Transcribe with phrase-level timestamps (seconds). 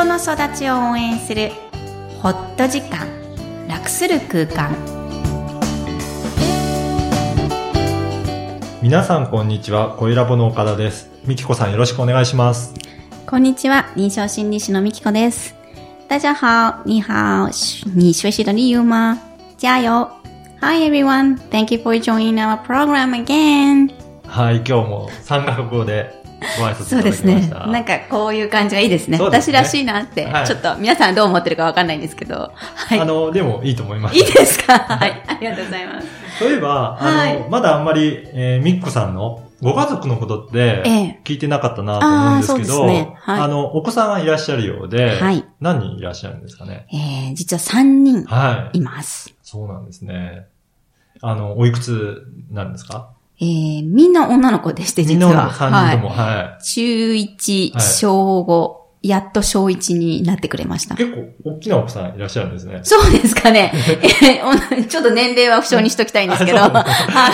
[0.00, 1.50] 人の育ちを応援する
[2.22, 3.06] ホット時間
[3.68, 4.74] 楽する空間。
[8.80, 11.10] 皆さんこんにちは、声ラボの岡田です。
[11.26, 12.72] みきこさんよろしくお願いします。
[13.26, 15.54] こんにちは臨床心理士のみきこです。
[16.08, 17.50] 大家好你好
[17.94, 19.18] 你学习的理由吗？
[19.58, 20.08] 加油。
[20.62, 23.92] Hi everyone thank you for joining our program again.
[24.26, 26.19] はい、今日も3カ国語で
[26.58, 27.48] ご挨拶そうですね。
[27.48, 29.16] なんかこういう感じがいいですね。
[29.18, 32.52] すね私らしいなって、はいちょっと皆さんどう思ってるかわかんないんですけど。
[32.54, 32.98] はい。
[33.00, 34.16] あの、でもいいと思います。
[34.16, 34.78] いいですか？
[34.78, 35.22] はい。
[35.26, 36.06] ありがとうございます。
[36.38, 46.86] そういえば、あの、はいまだあんまり、えー、みっこさんのご家族のことってええ聞いてなかったなと思うんですけど、あーそうですねはいあの、お子さんがいらっしゃるようで、はい何人いらっしゃるんですかね？
[46.92, 48.78] えー、実は3人はい。
[48.78, 49.34] います。
[49.42, 50.46] そうなんですね。
[51.20, 53.10] あの、おいくつなんですか？
[53.42, 55.50] えー、みんな女の子でして、みんな実は。
[55.50, 56.58] 3人とも、ははい。
[56.60, 56.62] い。
[56.64, 60.94] 中1、はい小5、やっと小1になってくれました。
[60.94, 62.80] 結構、大きなお子さんいらっしゃるんですね。
[62.82, 63.72] そうですかね。
[64.22, 66.84] えーおちょっと年齢は不詳にしときたいんですけど、あは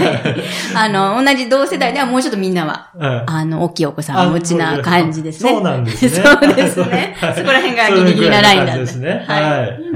[0.00, 0.44] い。
[0.76, 5.50] あの、同じ同世代ではもうちょっとみんなは、はいあの、大きいお子さんをお持ちな感じですね。
[5.50, 6.10] そうなんですね。
[6.22, 7.16] そうですね。
[7.34, 8.80] そこら辺がギリギリなラインなんで。
[8.82, 9.24] ですね。
[9.26, 9.87] ははいい。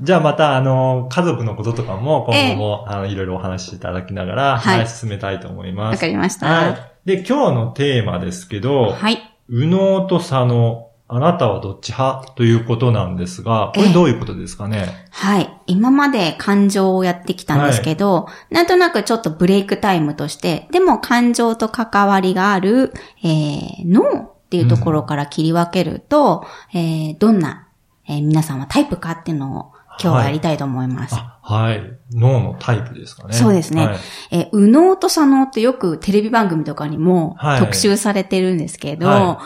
[0.00, 5.96] じゃあまた、あの、家族のこととかも、今後も、あの、いろいろお話しいただきながら、はい話し進めたいと思います。
[5.96, 6.46] わかりました。
[6.46, 6.76] はい。
[7.04, 9.18] で、今日のテーマですけど、はい。
[9.48, 14.86] 右脳と左脳、あなたはどっち派ということなんですが、これどういうことですかね？
[15.10, 15.50] はい。
[15.66, 22.92] 今まで感情をやってきたんですけど、なんとなくちょっとブレイクタイムとして、でも感情と関わりがある、
[23.24, 27.66] えー、脳っていうところから切り分けると、えー、どんな、
[28.10, 29.72] えー皆さんはタイプかっていうのを
[30.02, 31.14] 今日はやりたいと思います。
[31.14, 31.80] あ、はい。
[32.12, 33.34] 脳のタイプですかね。
[33.34, 33.96] そうですねはい
[34.32, 39.40] えー右脳と左脳ってよくテレビ番組とかにもはい特集されてるんですけど、は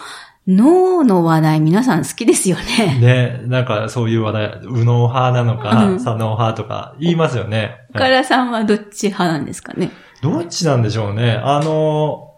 [0.46, 2.98] 脳の話題皆さん好きですよね。
[3.00, 7.86] ね、なんかそういう話題、右脳派なのか、うん左脳派とか言いますよね。
[7.94, 9.90] 岡田さんはどっち派なんですかね？
[10.20, 11.40] どっちなんでしょうね。
[11.42, 12.34] あの、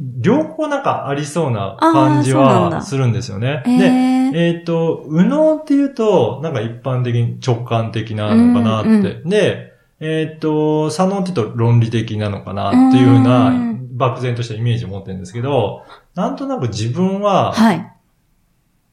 [0.00, 3.62] 両方なんかありそうな感じはするんですよね。
[3.66, 8.90] へーで、えっ、と、右脳っていうと、なんか一般的に直感的なのかなって。
[8.90, 15.82] うんで、えっ、と、左脳って言うと論理的なのかなっていうふううなん漠然としたイメージを持ってるんですけど、
[16.14, 17.92] なんとなく自分は、はい。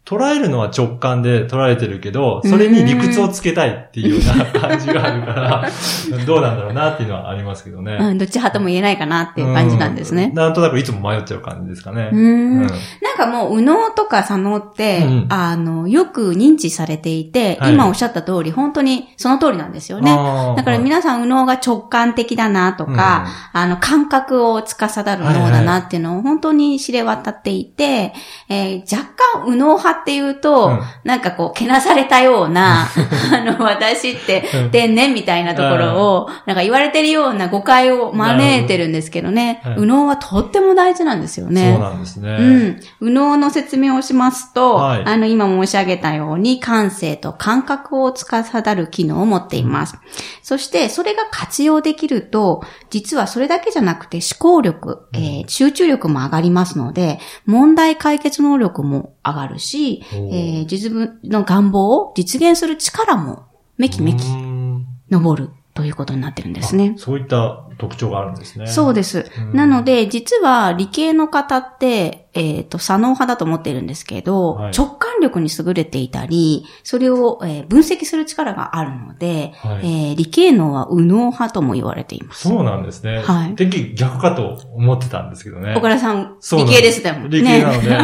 [0.06, 5.70] 捉えるのは直感で捉えてるけど、それに理屈をつけたいっていうような感じがあるから、
[6.28, 7.98] どうなんだろうなっていうのはありますけどね。
[8.00, 10.26] うん、どっち派とも言えないかなっていう感じなんですね。
[10.26, 10.36] うん。
[10.36, 12.12] なんとなくいつも迷っちゃう感じですかね。
[12.14, 12.22] うーん。
[12.22, 12.68] うん。
[12.68, 12.70] なん
[13.18, 17.74] かもう、右脳とか左脳って、うんあの、よく認知されていて、はい。
[17.74, 20.16] 今おっしゃった通り、本当にその通りなんですよね。
[20.56, 28.14] だから皆さん、右脳が直感的だなとか、あの、感覚を司る脳だなっていうのを本当に知れ渡っていて、
[28.50, 32.88] えー若干右脳派っていうと、うんなんかこう、けなされたような、
[33.32, 41.74] あの、私ってうん天然みたいなところを、なんか言われてるような誤解を招いてるんですけどね、はい右脳はとっても大事なんですよね。
[41.74, 42.30] そうなんですね。
[42.30, 42.80] うん。
[43.02, 49.98] 右脳の説明をしますと、はいあの、今申し上げたように、感性と感覚を司る機能を持っています。
[50.42, 60.66] そして、それが活用できると、実はそれだけじゃなくて思考力、えー集中力も上がりますので、問題解決能力も上がるし、えおー。
[60.66, 63.44] ー自分の願望を実現する力も
[63.78, 64.86] めきめきうーん。
[65.12, 67.00] 昇るということになってるんですねあ。
[67.00, 68.66] そういった特徴があるんですね。
[68.66, 69.30] そうです。
[69.38, 82.48] うんなので、実は理系の方って、えっ、と、左脳派だと思ってるんですけど、はい直感力に優れていたり、それを、えー分析する力があるので、はいえー理系脳は右脳派とも言われています。
[82.48, 83.22] そうなんですね。
[83.22, 85.74] はい敵逆かと思ってたんですけどね。
[85.76, 87.98] 小倉さん、理系ですでもん理系なので、ね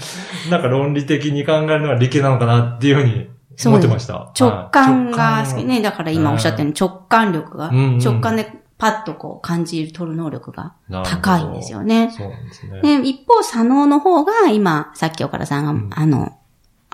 [0.50, 3.28] なんか論理的に考えるのが理系なのかなっていうふうに
[3.66, 4.32] 思ってました。
[4.38, 5.80] 直感がはい好きね。
[5.80, 10.74] だから今おっしゃったように直感力が、直感でパッとこう感じる、取る能力が
[11.04, 12.10] 高いんですよね。
[12.10, 12.80] そうなんですね。
[12.82, 16.36] で、一方、左脳の方が、今、さっき岡田さんが、うんあの、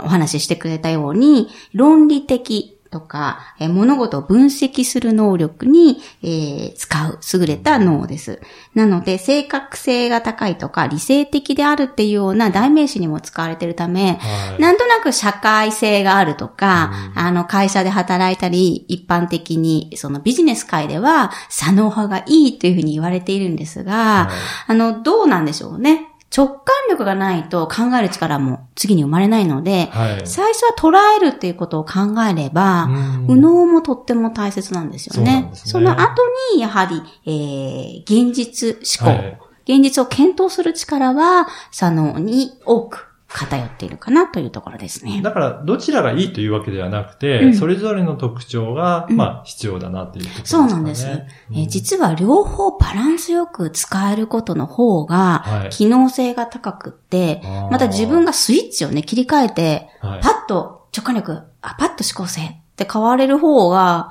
[0.03, 8.41] お話ししてくれたように、論理的とか、えー物事を分析する能力に、えー使う優れた脳です。
[8.75, 24.31] なので、正確性が高いとか、理性的であるっていうような代名詞にも使われているため、はいなんとなく社会性があるとか、あの、会社で働いたり、一般的に、そのビジネス界では、左脳派がいいというふうに言われているんですが、は
[24.69, 26.08] いあの、どうなんでしょうね。
[26.35, 30.27] 直感力がないと考える力も次に生まれないので、はい。
[30.27, 35.49] 最初は捉えるっていうことを考えれば、うん右脳もとっても大切なんですよね。
[35.51, 36.23] ですねその後
[36.55, 39.39] に、やはり、えー、現実思考、はい
[39.69, 45.21] 現実を検討する力は、左脳に多く偏っているかなというところですね。
[45.23, 50.71] だから、どちらがいいというわけではなくて、うんそれぞれの特徴が、うんまあ、必要だなっていうことですかね。
[50.71, 51.07] そうなんです。
[51.07, 62.47] えー実は両方バランスよく使えることの方が、はい機能性が高くって、あーまた自分がスイッチをね、切り替えて、はいパッと直感力、あ、パッと思考性っ
[62.77, 64.09] て変われる方が、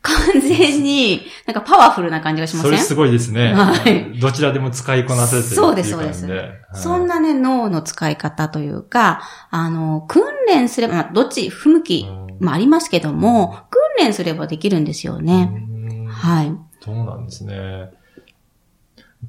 [0.00, 2.70] 完全に、なんかパワフルな感じがしません？
[2.72, 3.52] それすごいですね。
[3.52, 6.06] はいどちらでも使いこなせてるっていうそう感じで。
[6.06, 15.50] ですそうですはいそんなね、脳の使い方というか、あの、訓練すれば、まあどっち、不向きうんもありますけども、訓練すればできるんですよね。
[15.52, 16.52] うんはい。
[16.80, 17.90] そうなんですね。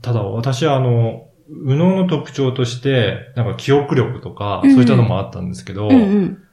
[0.01, 6.43] ただ私はあの、右脳の特徴として、なんか記憶力とか、うんそういったのもあったんですけど、うんうん。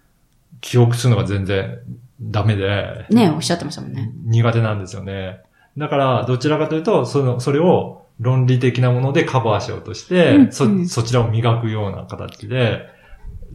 [0.63, 1.79] 記憶するのが全然
[2.21, 4.13] ダメで、ねおっしゃってましたもんね。
[4.25, 5.41] 苦手なんですよね。
[5.77, 12.89] だから、どちらかというと、その、それを論理的なものでカバーしようとして、そ、うんうんそちらを磨くような形で、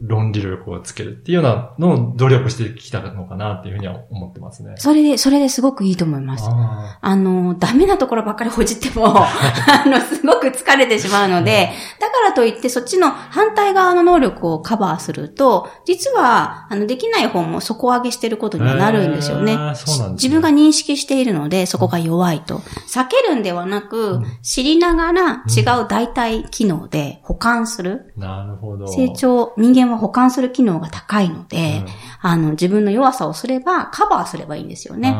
[0.02, 4.74] 論理力をつけるっていうようなのを努力してきたのかなっていうふうには思ってますね。
[4.76, 6.44] それで、それですごくいいと思います。
[6.48, 11.70] ああの、ダメなところばっかりほじっても、 あの、すごく疲れてしまうので、
[12.00, 19.52] だからといってそっちの反対側の能力をカバーすると、実は、あの、できない方も底上げしてることにはなるんですよね。
[19.52, 22.58] へーそうなんですね自分が認識しているので、そこが弱いと。
[22.88, 28.12] 避けるんではなく、うん知りながら違う代替機能で保管する。
[28.18, 28.86] あ、なるほど。
[28.88, 31.86] 成長、人間は保管する機能が高いので、うん
[32.24, 35.10] あの、自分の弱さをすれば、カバーすればいいんですよね。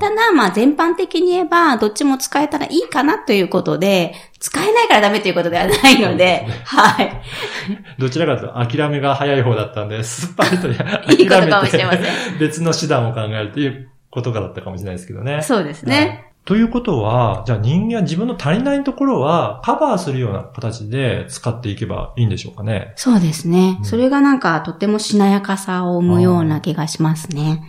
[0.00, 7.22] ただ、まあ全般的に言えば、どっちも使えたらいいかなということで、使えないからダメということではないので、はい。
[7.98, 12.02] どちらかというと諦めが早い方だったんで、 すっぱりと諦めいいことかもしれません。
[12.38, 15.40] 別の手段を考えるということがだったかもしれないですけどね。
[15.40, 16.29] そうですはいね。
[16.50, 22.92] ということは、じゃあ人間は自分の足りないところはカバーするような形で使っていけばいいんでしょうかね？
[22.96, 23.76] そうですね。
[23.78, 27.62] うんそれがなんかとってもしなやかさを生むような気がしますね。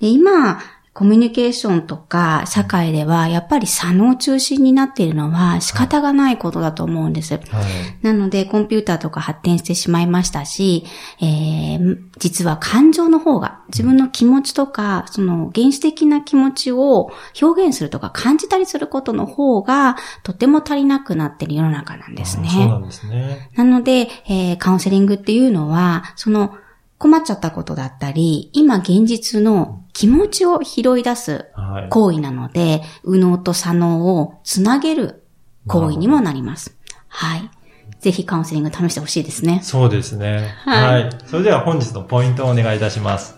[0.00, 0.60] で今、
[0.98, 7.34] コミュニケーションとか社会ではやっぱり左脳中心になっているのは仕方がないことだと思うんです。
[7.34, 7.44] はい。
[8.02, 10.84] なので、コンピューターとか発展してしまいましたし、
[11.20, 22.48] えー実は感情の方が、自分の気持ちとか、その原始的な気持ちを表現するとか感じたりすることの方が、とても足りなくなっている世の中なんですね。
[22.48, 23.50] そうなんですね。
[23.54, 26.56] なので、えーカウンセリングっていうのは、その
[26.98, 31.88] 困っちゃったことだったり、今現実の気持ちを拾い出すはい。
[31.88, 35.24] 行為なので、右脳と左脳をつなげる
[35.66, 36.76] 行為にもなります。
[37.08, 37.50] はい。
[38.00, 39.60] ぜひカウンセリング試してほしいですね。
[39.62, 40.54] そうですね。
[40.64, 41.18] はいはい。
[41.26, 43.36] それでは本日のポイントをお願いいたします。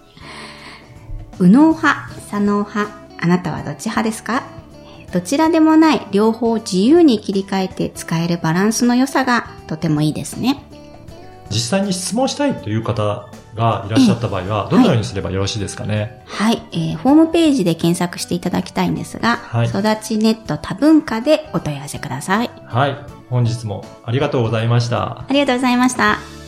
[1.38, 4.42] 右脳派、左脳派、あなたはどっち派ですか？
[5.12, 10.62] どちらでもない両方自由に切り替えて使えるバランスの良さがとてもいいですね。
[11.50, 16.22] 実際に質問したいという方がいらっしゃった場合は、どのようにすればよろしいですかね？
[16.26, 22.50] はい、えー、ホームページで検索していただきたいんですが、はい育ちネット多文化でお問い合わせください。
[22.64, 22.96] はい。
[23.28, 25.24] 本日もありがとうございました。
[25.28, 26.39] ありがとうございました。